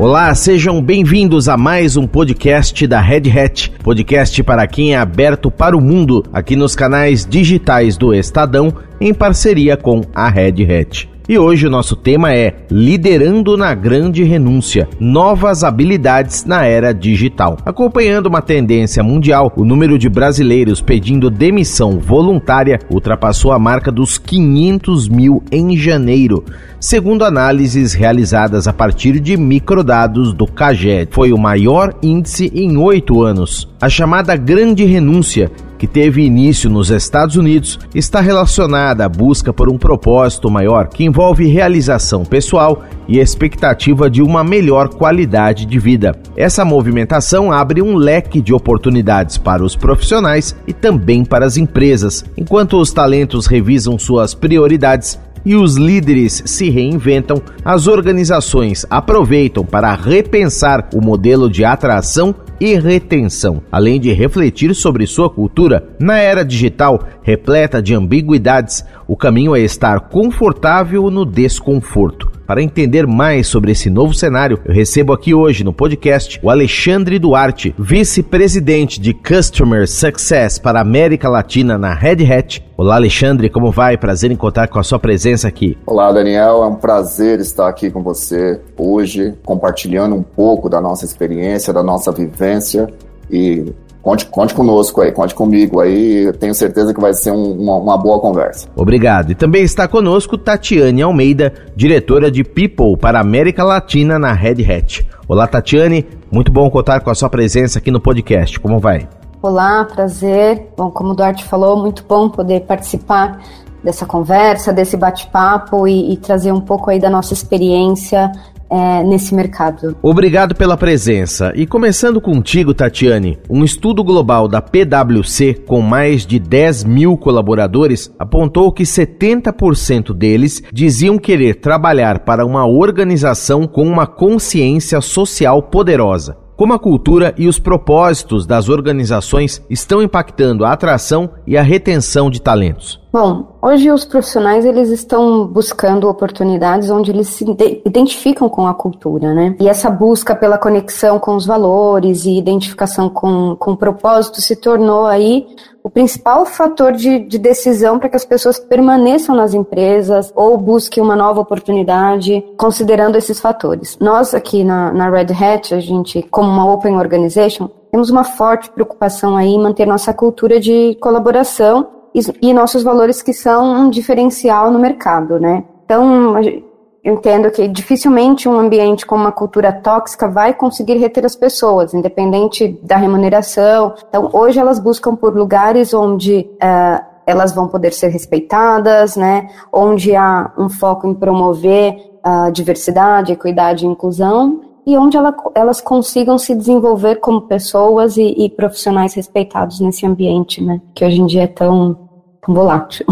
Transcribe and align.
Olá, 0.00 0.34
sejam 0.34 0.80
bem-vindos 0.80 1.46
a 1.46 1.58
mais 1.58 1.94
um 1.94 2.06
podcast 2.06 2.86
da 2.86 3.02
Red 3.02 3.38
Hat, 3.38 3.70
podcast 3.84 4.42
para 4.42 4.66
quem 4.66 4.94
é 4.94 4.96
aberto 4.96 5.50
para 5.50 5.76
o 5.76 5.80
mundo, 5.80 6.24
aqui 6.32 6.56
nos 6.56 6.74
canais 6.74 7.26
digitais 7.26 7.98
do 7.98 8.14
Estadão, 8.14 8.72
em 8.98 9.12
parceria 9.12 9.76
com 9.76 10.00
a 10.14 10.30
Red 10.30 10.64
Hat. 10.64 11.09
E 11.30 11.38
hoje 11.38 11.64
o 11.64 11.70
nosso 11.70 11.94
tema 11.94 12.34
é 12.34 12.56
Liderando 12.68 13.56
na 13.56 13.72
Grande 13.72 14.24
Renúncia 14.24 14.88
Novas 14.98 15.62
Habilidades 15.62 16.44
na 16.44 16.64
Era 16.64 16.92
Digital. 16.92 17.56
Acompanhando 17.64 18.26
uma 18.26 18.42
tendência 18.42 19.00
mundial, 19.00 19.52
o 19.56 19.64
número 19.64 19.96
de 19.96 20.08
brasileiros 20.08 20.82
pedindo 20.82 21.30
demissão 21.30 22.00
voluntária 22.00 22.80
ultrapassou 22.90 23.52
a 23.52 23.60
marca 23.60 23.92
dos 23.92 24.18
500 24.18 25.08
mil 25.08 25.40
em 25.52 25.76
janeiro 25.76 26.44
segundo 26.80 27.24
análises 27.24 27.92
realizadas 27.92 28.66
a 28.66 28.72
partir 28.72 29.20
de 29.20 29.36
microdados 29.36 30.32
do 30.32 30.46
CAGED. 30.46 31.10
Foi 31.12 31.32
o 31.32 31.38
maior 31.38 31.94
índice 32.02 32.50
em 32.54 32.76
oito 32.78 33.22
anos. 33.22 33.68
A 33.80 33.88
chamada 33.88 34.34
Grande 34.34 34.84
Renúncia 34.84 35.52
que 35.80 35.86
teve 35.86 36.20
início 36.20 36.68
nos 36.68 36.90
Estados 36.90 37.36
Unidos, 37.36 37.78
está 37.94 38.20
relacionada 38.20 39.06
à 39.06 39.08
busca 39.08 39.50
por 39.50 39.70
um 39.70 39.78
propósito 39.78 40.50
maior 40.50 40.88
que 40.88 41.04
envolve 41.04 41.46
realização 41.46 42.22
pessoal 42.22 42.84
e 43.08 43.18
expectativa 43.18 44.10
de 44.10 44.20
uma 44.20 44.44
melhor 44.44 44.90
qualidade 44.90 45.64
de 45.64 45.78
vida. 45.78 46.14
Essa 46.36 46.66
movimentação 46.66 47.50
abre 47.50 47.80
um 47.80 47.96
leque 47.96 48.42
de 48.42 48.52
oportunidades 48.52 49.38
para 49.38 49.64
os 49.64 49.74
profissionais 49.74 50.54
e 50.66 50.74
também 50.74 51.24
para 51.24 51.46
as 51.46 51.56
empresas, 51.56 52.26
enquanto 52.36 52.78
os 52.78 52.92
talentos 52.92 53.46
revisam 53.46 53.98
suas 53.98 54.34
prioridades 54.34 55.18
e 55.46 55.54
os 55.54 55.76
líderes 55.76 56.42
se 56.44 56.68
reinventam, 56.68 57.40
as 57.64 57.86
organizações 57.86 58.84
aproveitam 58.90 59.64
para 59.64 59.94
repensar 59.94 60.90
o 60.94 61.00
modelo 61.00 61.48
de 61.48 61.64
atração 61.64 62.34
e 62.60 62.78
retenção, 62.78 63.62
além 63.72 63.98
de 63.98 64.12
refletir 64.12 64.74
sobre 64.74 65.06
sua 65.06 65.30
cultura. 65.30 65.88
Na 65.98 66.18
era 66.18 66.44
digital, 66.44 67.02
repleta 67.22 67.82
de 67.82 67.94
ambiguidades, 67.94 68.84
o 69.08 69.16
caminho 69.16 69.56
é 69.56 69.60
estar 69.60 70.00
confortável 70.08 71.10
no 71.10 71.24
desconforto. 71.24 72.30
Para 72.50 72.64
entender 72.64 73.06
mais 73.06 73.46
sobre 73.46 73.70
esse 73.70 73.88
novo 73.88 74.12
cenário, 74.12 74.58
eu 74.64 74.74
recebo 74.74 75.12
aqui 75.12 75.32
hoje 75.32 75.62
no 75.62 75.72
podcast 75.72 76.40
o 76.42 76.50
Alexandre 76.50 77.16
Duarte, 77.16 77.72
vice-presidente 77.78 79.00
de 79.00 79.14
Customer 79.14 79.86
Success 79.86 80.58
para 80.58 80.80
América 80.80 81.28
Latina 81.28 81.78
na 81.78 81.94
Red 81.94 82.24
Hat. 82.24 82.60
Olá, 82.76 82.96
Alexandre, 82.96 83.48
como 83.48 83.70
vai? 83.70 83.96
Prazer 83.96 84.32
em 84.32 84.36
contar 84.36 84.66
com 84.66 84.80
a 84.80 84.82
sua 84.82 84.98
presença 84.98 85.46
aqui. 85.46 85.78
Olá, 85.86 86.10
Daniel, 86.10 86.64
é 86.64 86.66
um 86.66 86.74
prazer 86.74 87.38
estar 87.38 87.68
aqui 87.68 87.88
com 87.88 88.02
você 88.02 88.60
hoje, 88.76 89.32
compartilhando 89.44 90.16
um 90.16 90.22
pouco 90.24 90.68
da 90.68 90.80
nossa 90.80 91.04
experiência, 91.04 91.72
da 91.72 91.84
nossa 91.84 92.10
vivência 92.10 92.88
e 93.30 93.72
Conte, 94.02 94.26
conte 94.26 94.54
conosco 94.54 95.02
aí, 95.02 95.12
conte 95.12 95.34
comigo 95.34 95.78
aí, 95.78 96.24
eu 96.24 96.32
tenho 96.32 96.54
certeza 96.54 96.94
que 96.94 97.00
vai 97.00 97.12
ser 97.12 97.32
um, 97.32 97.52
uma, 97.52 97.76
uma, 97.76 97.98
boa 97.98 98.18
conversa. 98.18 98.66
Obrigado. 98.74 99.32
E 99.32 99.34
também 99.34 99.62
está 99.62 99.86
conosco 99.86 100.38
Tatiane 100.38 101.02
Almeida, 101.02 101.52
diretora 101.76 102.30
de 102.30 102.42
People 102.42 102.96
para 102.96 103.18
a 103.18 103.20
América 103.20 103.62
Latina 103.62 104.18
na 104.18 104.32
Red 104.32 104.64
Hat. 104.64 105.06
Olá, 105.28 105.46
Tatiane, 105.46 106.06
muito 106.32 106.50
bom 106.50 106.70
contar 106.70 107.00
com 107.00 107.10
a 107.10 107.14
sua 107.14 107.28
presença 107.28 107.78
aqui 107.78 107.90
no 107.90 108.00
podcast. 108.00 108.58
Como 108.58 108.78
vai? 108.78 109.06
Olá, 109.42 109.84
prazer. 109.84 110.68
Bom, 110.76 110.90
como 110.90 111.10
o 111.10 111.14
Duarte 111.14 111.44
falou, 111.44 111.76
muito 111.76 112.02
bom 112.08 112.30
poder 112.30 112.60
participar 112.60 113.38
dessa 113.84 114.06
conversa, 114.06 114.72
desse 114.72 114.96
bate-papo 114.96 115.86
e, 115.86 116.14
e 116.14 116.16
trazer 116.16 116.52
um 116.52 116.60
pouco 116.60 116.90
aí 116.90 116.98
da 116.98 117.10
nossa 117.10 117.34
experiência 117.34 118.32
é, 118.70 119.02
nesse 119.02 119.34
mercado. 119.34 119.96
Obrigado 120.02 120.54
pela 120.54 120.76
presença. 120.76 121.52
E 121.56 121.66
começando 121.66 122.20
contigo, 122.20 122.72
Tatiane, 122.72 123.38
um 123.48 123.64
estudo 123.64 124.04
global 124.04 124.46
da 124.46 124.62
PwC 124.62 125.54
com 125.66 125.80
mais 125.80 126.24
de 126.24 126.38
10 126.38 126.84
mil 126.84 127.16
colaboradores 127.16 128.10
apontou 128.18 128.70
que 128.72 128.84
70% 128.84 130.14
deles 130.14 130.62
diziam 130.72 131.18
querer 131.18 131.56
trabalhar 131.56 132.20
para 132.20 132.46
uma 132.46 132.66
organização 132.66 133.66
com 133.66 133.82
uma 133.82 134.06
consciência 134.06 135.00
social 135.00 135.62
poderosa. 135.62 136.36
Como 136.56 136.74
a 136.74 136.78
cultura 136.78 137.34
e 137.38 137.48
os 137.48 137.58
propósitos 137.58 138.46
das 138.46 138.68
organizações 138.68 139.64
estão 139.70 140.02
impactando 140.02 140.64
a 140.64 140.72
atração 140.72 141.30
e 141.46 141.56
a 141.56 141.62
retenção 141.62 142.30
de 142.30 142.42
talentos? 142.42 142.99
Bom, 143.12 143.58
hoje 143.60 143.90
os 143.90 144.04
profissionais 144.04 144.64
eles 144.64 144.88
estão 144.88 145.44
buscando 145.44 146.08
oportunidades 146.08 146.90
onde 146.90 147.10
eles 147.10 147.26
se 147.26 147.44
identificam 147.84 148.48
com 148.48 148.68
a 148.68 148.74
cultura, 148.74 149.34
né? 149.34 149.56
E 149.58 149.68
essa 149.68 149.90
busca 149.90 150.32
pela 150.36 150.56
conexão 150.56 151.18
com 151.18 151.34
os 151.34 151.44
valores 151.44 152.24
e 152.24 152.38
identificação 152.38 153.08
com, 153.08 153.56
com 153.56 153.72
o 153.72 153.76
propósito 153.76 154.40
se 154.40 154.54
tornou 154.54 155.06
aí 155.06 155.44
o 155.82 155.90
principal 155.90 156.46
fator 156.46 156.92
de, 156.92 157.18
de 157.18 157.36
decisão 157.36 157.98
para 157.98 158.08
que 158.08 158.16
as 158.16 158.24
pessoas 158.24 158.60
permaneçam 158.60 159.34
nas 159.34 159.54
empresas 159.54 160.32
ou 160.36 160.56
busquem 160.56 161.02
uma 161.02 161.16
nova 161.16 161.40
oportunidade, 161.40 162.44
considerando 162.56 163.16
esses 163.16 163.40
fatores. 163.40 163.98
Nós 164.00 164.34
aqui 164.34 164.62
na, 164.62 164.92
na 164.92 165.10
Red 165.10 165.32
Hat, 165.32 165.74
a 165.74 165.80
gente, 165.80 166.22
como 166.30 166.48
uma 166.48 166.72
Open 166.72 166.96
Organization, 166.96 167.68
temos 167.90 168.08
uma 168.08 168.22
forte 168.22 168.70
preocupação 168.70 169.36
aí 169.36 169.48
em 169.48 169.60
manter 169.60 169.84
nossa 169.84 170.14
cultura 170.14 170.60
de 170.60 170.96
colaboração 171.00 171.99
e, 172.14 172.52
nossos 172.52 172.82
valores 172.82 173.22
que 173.22 173.32
são 173.32 173.72
um 173.72 173.90
diferencial 173.90 174.70
no 174.70 174.78
mercado, 174.78 175.38
né? 175.38 175.64
Então, 175.84 176.38
eu 176.42 176.62
entendo 177.04 177.50
que 177.50 177.66
dificilmente 177.68 178.48
um 178.48 178.58
ambiente 178.58 179.06
com 179.06 179.14
uma 179.14 179.32
cultura 179.32 179.72
tóxica 179.72 180.28
vai 180.28 180.52
conseguir 180.52 180.98
reter 180.98 181.24
as 181.24 181.36
pessoas, 181.36 181.94
independente 181.94 182.78
da 182.82 182.96
remuneração. 182.96 183.94
Então, 184.08 184.28
hoje 184.32 184.58
elas 184.58 184.78
buscam 184.78 185.14
por 185.14 185.36
lugares 185.36 185.94
onde 185.94 186.48
uh, 186.62 187.04
elas 187.26 187.54
vão 187.54 187.68
poder 187.68 187.92
ser 187.92 188.08
respeitadas, 188.08 189.16
né? 189.16 189.48
Onde 189.72 190.14
há 190.14 190.52
um 190.58 190.68
foco 190.68 191.06
em 191.06 191.14
promover 191.14 191.96
a 192.22 192.48
uh, 192.48 192.52
diversidade, 192.52 193.32
equidade 193.32 193.86
e 193.86 193.88
inclusão 193.88 194.69
e 194.90 194.98
onde 194.98 195.16
ela, 195.16 195.34
elas 195.54 195.80
consigam 195.80 196.36
se 196.36 196.54
desenvolver 196.54 197.16
como 197.16 197.42
pessoas 197.42 198.16
e, 198.16 198.34
e 198.36 198.48
profissionais 198.48 199.14
respeitados 199.14 199.80
nesse 199.80 200.04
ambiente, 200.04 200.62
né? 200.62 200.80
Que 200.94 201.04
hoje 201.04 201.20
em 201.20 201.26
dia 201.26 201.44
é 201.44 201.46
tão, 201.46 201.96
tão 202.44 202.54
volátil. 202.54 203.06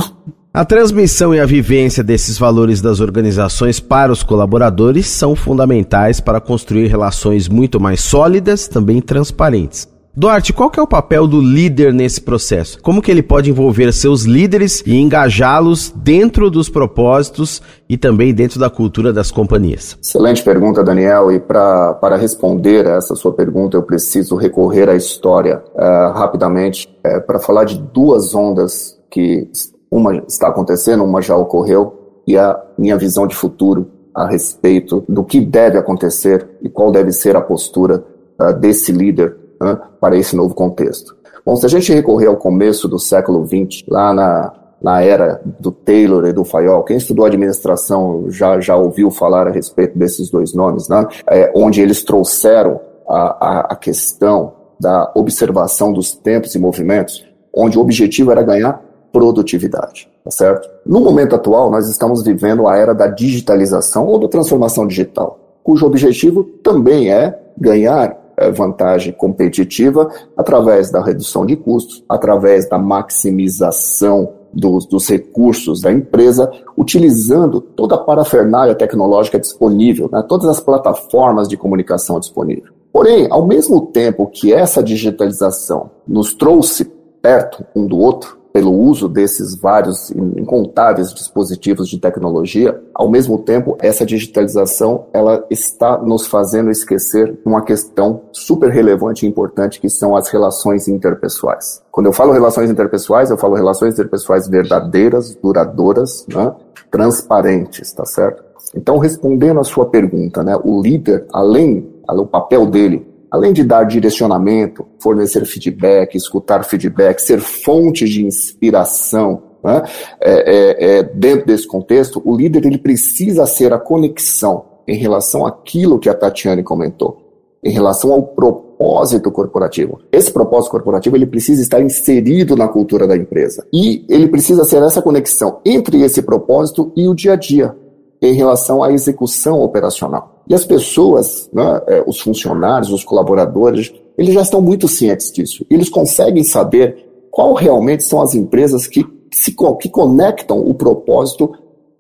A 0.53 0.65
transmissão 0.65 1.33
e 1.33 1.38
a 1.38 1.47
vivência 1.47 2.03
desses 2.03 2.37
valores 2.37 2.81
das 2.81 2.99
organizações 2.99 3.78
para 3.78 4.11
os 4.11 4.25
colaboradores 4.25 5.06
são 5.06 5.37
fundamentais 5.37 6.21
para 6.21 6.41
construir 6.41 6.88
relações 6.88 7.49
muito 7.49 7.78
mais 7.78 8.00
sólidas, 8.00 8.67
também 8.67 9.00
transparentes. 9.00 9.87
Duarte, 10.19 10.53
qual 10.53 10.69
que 10.69 10.81
é 10.81 10.83
o 10.83 10.87
papel 10.87 11.29
do 11.29 11.41
líder 11.41 11.95
nesse 11.95 12.21
processo? 12.21 12.83
Como 12.83 13.01
que 13.01 13.09
ele 13.09 13.23
pode 13.23 13.51
envolver 13.51 13.93
seus 13.93 14.25
líderes 14.25 14.83
e 14.84 14.97
engajá-los 14.97 15.95
dentro 15.95 16.51
dos 16.51 16.69
propósitos 16.69 17.62
e 17.89 17.97
também 17.97 18.34
dentro 18.34 18.59
da 18.59 18.69
cultura 18.69 19.12
das 19.12 19.31
companhias? 19.31 19.97
Excelente 20.03 20.43
pergunta, 20.43 20.83
Daniel. 20.83 21.31
E 21.31 21.39
pra, 21.39 21.95
para 21.95 22.17
responder 22.17 22.84
a 22.89 22.97
essa 22.97 23.15
sua 23.15 23.33
pergunta, 23.33 23.77
eu 23.77 23.83
preciso 23.84 24.34
recorrer 24.34 24.89
à 24.89 24.97
história 24.97 25.62
uh, 25.77 26.12
rapidamente 26.12 26.89
uh, 27.06 27.25
para 27.25 27.39
falar 27.39 27.62
de 27.62 27.79
duas 27.79 28.35
ondas 28.35 28.99
que 29.09 29.49
uma 29.89 30.17
está 30.27 30.49
acontecendo, 30.49 31.05
uma 31.05 31.23
já 31.23 31.37
ocorreu, 31.37 32.23
e 32.27 32.37
a 32.37 32.61
minha 32.77 32.97
visão 32.97 33.25
de 33.25 33.37
futuro 33.37 33.89
a 34.12 34.27
respeito 34.27 35.05
do 35.09 35.23
que 35.23 35.41
deve 35.41 35.79
acontecer 35.79 36.45
e 36.61 36.69
qual 36.69 36.91
deve 36.91 37.12
ser 37.12 37.37
a 37.37 37.41
postura 37.41 38.05
uh, 38.41 38.53
desse 38.53 38.91
líder 38.91 39.47
uh, 39.61 39.79
para 40.01 40.17
esse 40.17 40.35
novo 40.37 40.55
contexto. 40.55 41.17
Bom, 41.45 41.57
se 41.57 41.65
a 41.65 41.69
gente 41.69 41.93
recorrer 41.93 42.27
ao 42.27 42.37
começo 42.37 42.87
do 42.87 42.99
século 42.99 43.47
XX, 43.47 43.85
lá 43.89 44.13
na, 44.13 44.53
na 44.83 45.03
era 45.03 45.41
do 45.45 45.73
Taylor 45.73 46.27
e 46.27 46.33
do 46.33 46.45
Fayol, 46.45 46.85
quem 46.85 46.97
estudou 46.97 47.25
administração 47.25 48.27
já, 48.29 48.61
já 48.61 48.77
ouviu 48.77 49.11
falar 49.11 49.49
a 49.49 49.51
respeito 49.51 49.99
desses 49.99 50.31
dois 50.31 50.53
nomes, 50.53 50.89
né? 50.89 51.07
É, 51.27 51.51
onde 51.55 51.81
eles 51.81 52.03
trouxeram 52.05 52.81
a, 53.09 53.17
a, 53.17 53.61
a 53.73 53.77
questão 53.77 54.53
da 54.79 55.11
observação 55.15 55.93
dos 55.93 56.12
tempos 56.12 56.55
e 56.55 56.59
movimentos, 56.59 57.27
onde 57.53 57.79
o 57.79 57.81
objetivo 57.81 58.31
era 58.31 58.43
ganhar 58.43 58.82
produtividade, 59.12 60.09
tá 60.23 60.31
certo? 60.31 60.69
No 60.85 61.00
momento 61.00 61.35
atual, 61.35 61.71
nós 61.71 61.88
estamos 61.88 62.23
vivendo 62.23 62.69
a 62.69 62.77
era 62.77 62.94
da 62.94 63.06
digitalização 63.06 64.06
ou 64.06 64.19
da 64.19 64.29
transformação 64.29 64.87
digital, 64.87 65.59
cujo 65.65 65.87
objetivo 65.87 66.44
também 66.44 67.11
é 67.11 67.37
ganhar 67.56 68.17
vantagem 68.50 69.12
competitiva 69.12 70.08
através 70.37 70.90
da 70.90 71.02
redução 71.02 71.44
de 71.44 71.56
custos, 71.56 72.05
através 72.08 72.69
da 72.69 72.79
maximização 72.79 74.32
dos, 74.52 74.87
dos, 74.87 75.08
recursos 75.08 75.82
da 75.82 75.93
empresa, 75.93 76.50
utilizando 76.76 77.61
toda 77.61 77.94
a 77.94 77.99
parafernália 77.99 78.75
tecnológica 78.75 79.38
disponível, 79.38 80.08
né, 80.11 80.25
todas 80.26 80.49
as 80.49 80.61
plataformas 80.61 81.49
de 81.49 81.56
comunicação 81.56 82.19
disponíveis. 82.19 82.69
Porém, 82.93 83.29
ao 83.31 83.46
mesmo 83.46 83.87
tempo 83.87 84.26
que 84.26 84.52
essa 84.52 84.82
digitalização 84.82 85.91
nos 86.06 86.34
trouxe 86.34 86.84
perto 87.20 87.64
um 87.76 87.87
do 87.87 87.99
outro, 87.99 88.38
pelo 88.58 88.72
uso 88.72 89.08
desses 89.08 89.55
vários 89.55 90.10
incontáveis 90.10 91.14
dispositivos 91.14 91.88
de 91.88 91.96
tecnologia, 91.96 92.76
ao 92.93 93.08
mesmo 93.08 93.38
tempo, 93.38 93.78
essa 93.78 94.05
digitalização 94.05 95.06
ela 95.12 95.46
está 95.49 95.96
nos 95.99 96.26
fazendo 96.26 96.69
esquecer 96.69 97.38
uma 97.44 97.62
questão 97.62 98.22
super 98.32 98.69
relevante 98.69 99.25
e 99.25 99.28
importante 99.28 99.81
que 99.81 99.88
são 99.88 100.16
as 100.16 100.28
relações 100.28 100.88
interpessoais. 100.88 101.81
Quando 101.93 102.06
eu 102.06 102.12
falo 102.12 102.32
relações 102.32 102.69
interpessoais, 102.69 103.31
eu 103.31 103.38
falo 103.38 103.55
relações 103.55 103.94
interpessoais 103.94 104.49
verdadeiras, 104.49 105.37
duradouras, 105.40 106.26
né, 106.28 106.52
transparentes, 106.90 107.93
tá 107.93 108.05
certo? 108.05 108.43
Então, 108.75 108.99
respondendo 108.99 109.60
à 109.60 109.64
sua 109.64 109.87
pergunta, 109.87 110.43
né, 110.43 110.58
o 110.64 110.82
líder, 110.82 111.26
além, 111.32 111.88
o 112.08 112.26
papel 112.26 112.66
dele 112.66 113.06
além 113.31 113.53
de 113.53 113.65
dar 113.65 113.85
direcionamento, 113.85 114.87
fornecer 114.99 115.45
feedback, 115.45 116.17
escutar 116.17 116.65
feedback, 116.65 117.21
ser 117.21 117.41
fonte 117.41 118.07
de 118.07 118.25
inspiração, 118.25 119.43
né? 119.63 119.83
é, 120.21 120.33
é, 120.33 120.99
é, 120.99 121.03
dentro 121.03 121.47
desse 121.47 121.67
contexto, 121.67 122.23
o 122.25 122.37
líder 122.37 122.67
ele 122.67 122.79
precisa 122.79 123.47
ser 123.47 123.73
a 123.73 123.79
conexão 123.79 124.65
em 124.87 124.97
relação 124.97 125.47
àquilo 125.47 125.99
que 125.99 126.09
a 126.09 126.15
Tatiane 126.15 126.63
comentou, 126.63 127.19
em 127.63 127.71
relação 127.71 128.13
ao 128.13 128.23
propósito 128.23 129.31
corporativo. 129.31 130.01
Esse 130.11 130.31
propósito 130.33 130.71
corporativo 130.71 131.17
ele 131.17 131.27
precisa 131.27 131.61
estar 131.61 131.83
inserido 131.83 132.57
na 132.57 132.69
cultura 132.69 133.07
da 133.07 133.17
empresa 133.17 133.67
e 133.73 134.07
ele 134.09 134.29
precisa 134.29 134.65
ser 134.65 134.83
essa 134.83 135.03
conexão 135.03 135.61
entre 135.65 136.03
esse 136.03 136.23
propósito 136.23 136.91
e 136.97 137.07
o 137.07 137.15
dia 137.15 137.33
a 137.33 137.37
dia 137.37 137.75
em 138.20 138.32
relação 138.32 138.82
à 138.82 138.93
execução 138.93 139.61
operacional. 139.61 140.43
E 140.49 140.55
as 140.55 140.65
pessoas, 140.65 141.49
né, 141.53 141.81
é, 141.87 142.05
os 142.06 142.20
funcionários, 142.20 142.91
os 142.91 143.05
colaboradores, 143.05 143.93
eles 144.17 144.35
já 144.35 144.43
estão 144.43 144.61
muito 144.61 144.88
cientes 144.88 145.31
disso. 145.31 145.65
Eles 145.70 145.88
conseguem 145.88 146.43
saber 146.43 147.06
qual 147.31 147.55
realmente 147.55 148.03
são 148.03 148.20
as 148.20 148.35
empresas 148.35 148.87
que, 148.87 149.06
se, 149.31 149.55
que 149.81 149.88
conectam 149.88 150.59
o 150.59 150.75
propósito 150.75 151.53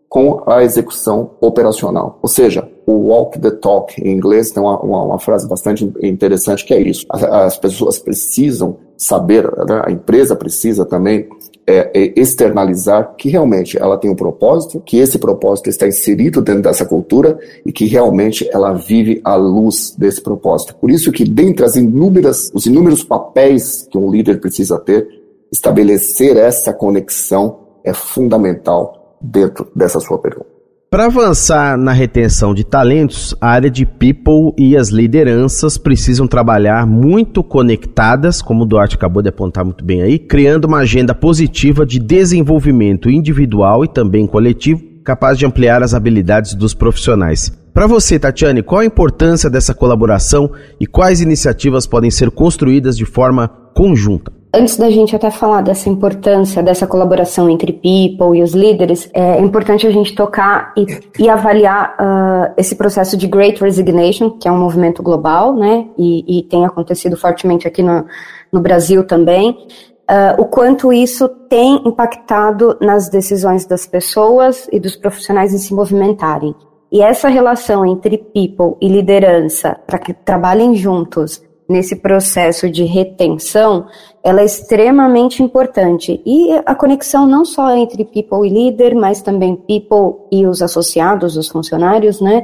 com 0.08 0.42
a 0.46 0.64
execução 0.64 1.32
operacional. 1.40 2.18
Ou 2.22 2.28
seja, 2.28 2.68
o 2.86 2.92
walk 3.08 3.38
the 3.38 3.50
talk 3.50 3.94
em 4.02 4.10
inglês 4.10 4.50
tem 4.50 4.62
uma, 4.62 4.80
uma, 4.80 5.02
uma 5.04 5.18
frase 5.18 5.46
bastante 5.46 5.84
interessante 6.02 6.64
que 6.64 6.72
é 6.72 6.80
isso. 6.80 7.04
As, 7.10 7.22
as 7.22 7.58
pessoas 7.58 7.98
precisam 7.98 8.78
saber, 8.96 9.44
né, 9.66 9.82
a 9.84 9.92
empresa 9.92 10.34
precisa 10.34 10.86
também 10.86 11.28
é, 11.68 11.90
é 11.94 12.12
externalizar 12.16 13.14
que 13.16 13.28
realmente 13.28 13.76
ela 13.78 13.98
tem 13.98 14.10
um 14.10 14.14
propósito, 14.14 14.80
que 14.80 14.96
esse 14.98 15.18
propósito 15.18 15.68
está 15.68 15.86
inserido 15.86 16.40
dentro 16.40 16.62
dessa 16.62 16.86
cultura 16.86 17.38
e 17.64 17.70
que 17.70 17.84
realmente 17.84 18.48
ela 18.50 18.72
vive 18.72 19.20
à 19.22 19.34
luz 19.34 19.94
desse 19.96 20.22
propósito. 20.22 20.74
Por 20.76 20.90
isso 20.90 21.12
que 21.12 21.24
dentre 21.24 21.66
as 21.66 21.76
inúmeras, 21.76 22.50
os 22.54 22.64
inúmeros 22.64 23.04
papéis 23.04 23.86
que 23.90 23.98
um 23.98 24.10
líder 24.10 24.40
precisa 24.40 24.78
ter, 24.78 25.06
estabelecer 25.52 26.38
essa 26.38 26.72
conexão 26.72 27.60
é 27.84 27.92
fundamental 27.92 29.16
dentro 29.20 29.68
dessa 29.74 30.00
sua 30.00 30.18
pergunta. 30.18 30.57
Para 30.90 31.04
avançar 31.04 31.76
na 31.76 31.92
retenção 31.92 32.54
de 32.54 32.64
talentos, 32.64 33.34
a 33.42 33.48
área 33.48 33.70
de 33.70 33.84
people 33.84 34.54
e 34.56 34.74
as 34.74 34.88
lideranças 34.88 35.76
precisam 35.76 36.26
trabalhar 36.26 36.86
muito 36.86 37.44
conectadas, 37.44 38.40
como 38.40 38.62
o 38.62 38.66
Duarte 38.66 38.96
acabou 38.96 39.22
de 39.22 39.28
apontar 39.28 39.66
muito 39.66 39.84
bem 39.84 40.00
aí, 40.00 40.18
criando 40.18 40.64
uma 40.64 40.78
agenda 40.78 41.14
positiva 41.14 41.84
de 41.84 41.98
desenvolvimento 41.98 43.10
individual 43.10 43.84
e 43.84 43.88
também 43.88 44.26
coletivo, 44.26 44.82
capaz 45.04 45.38
de 45.38 45.44
ampliar 45.44 45.82
as 45.82 45.92
habilidades 45.92 46.54
dos 46.54 46.72
profissionais. 46.72 47.52
Para 47.74 47.86
você, 47.86 48.18
Tatiane, 48.18 48.62
qual 48.62 48.80
a 48.80 48.86
importância 48.86 49.50
dessa 49.50 49.74
colaboração 49.74 50.50
e 50.80 50.86
quais 50.86 51.20
iniciativas 51.20 51.86
podem 51.86 52.10
ser 52.10 52.30
construídas 52.30 52.96
de 52.96 53.04
forma 53.04 53.46
conjunta? 53.74 54.37
Antes 54.52 54.78
da 54.78 54.88
gente 54.88 55.14
até 55.14 55.30
falar 55.30 55.60
dessa 55.60 55.90
importância 55.90 56.62
dessa 56.62 56.86
colaboração 56.86 57.50
entre 57.50 57.70
people 57.70 58.34
e 58.34 58.42
os 58.42 58.52
líderes, 58.52 59.10
é 59.12 59.38
importante 59.38 59.86
a 59.86 59.90
gente 59.90 60.14
tocar 60.14 60.72
e, 60.74 60.86
e 61.18 61.28
avaliar 61.28 61.94
uh, 62.00 62.54
esse 62.56 62.74
processo 62.74 63.14
de 63.14 63.26
Great 63.26 63.62
Resignation, 63.62 64.30
que 64.30 64.48
é 64.48 64.52
um 64.52 64.58
movimento 64.58 65.02
global, 65.02 65.54
né, 65.54 65.86
e, 65.98 66.38
e 66.38 66.42
tem 66.44 66.64
acontecido 66.64 67.14
fortemente 67.14 67.68
aqui 67.68 67.82
no, 67.82 68.06
no 68.50 68.60
Brasil 68.60 69.06
também, 69.06 69.50
uh, 69.50 70.40
o 70.40 70.46
quanto 70.46 70.94
isso 70.94 71.28
tem 71.28 71.82
impactado 71.86 72.78
nas 72.80 73.10
decisões 73.10 73.66
das 73.66 73.86
pessoas 73.86 74.66
e 74.72 74.80
dos 74.80 74.96
profissionais 74.96 75.52
em 75.52 75.58
se 75.58 75.74
movimentarem. 75.74 76.54
E 76.90 77.02
essa 77.02 77.28
relação 77.28 77.84
entre 77.84 78.16
people 78.16 78.78
e 78.80 78.88
liderança, 78.88 79.78
para 79.86 79.98
que 79.98 80.14
trabalhem 80.14 80.74
juntos 80.74 81.42
nesse 81.68 81.96
processo 81.96 82.70
de 82.70 82.84
retenção, 82.84 83.86
ela 84.24 84.40
é 84.40 84.44
extremamente 84.44 85.42
importante. 85.42 86.20
E 86.24 86.50
a 86.64 86.74
conexão 86.74 87.26
não 87.26 87.44
só 87.44 87.76
entre 87.76 88.04
people 88.04 88.46
e 88.46 88.48
líder, 88.48 88.94
mas 88.94 89.20
também 89.20 89.54
people 89.54 90.26
e 90.32 90.46
os 90.46 90.62
associados, 90.62 91.36
os 91.36 91.48
funcionários, 91.48 92.20
né, 92.20 92.42